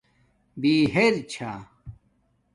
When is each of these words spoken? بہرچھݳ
بہرچھݳ 0.61 1.49